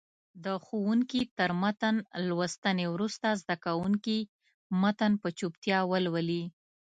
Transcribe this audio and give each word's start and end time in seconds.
د 0.45 0.45
ښوونکي 0.65 1.21
تر 1.37 1.51
متن 1.61 1.95
لوستنې 2.27 2.85
وروسته 2.93 3.27
زده 3.41 3.55
کوونکي 3.65 4.17
متن 4.81 5.11
په 5.21 5.27
چوپتیا 5.37 5.79
ولولي. 5.91 6.43